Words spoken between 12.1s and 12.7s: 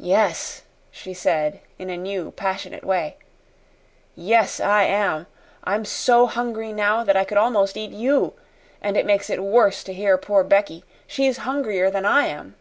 am."